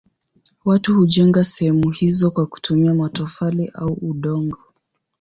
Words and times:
Watu 0.65 0.95
hujenga 0.95 1.43
sehemu 1.43 1.89
hizo 1.89 2.31
kwa 2.31 2.45
kutumia 2.47 2.93
matofali 2.93 3.71
au 3.73 3.93
udongo. 3.93 4.57